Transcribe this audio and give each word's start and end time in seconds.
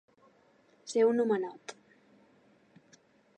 Ser 0.93 1.03
un 1.09 1.21
homenot. 1.25 1.75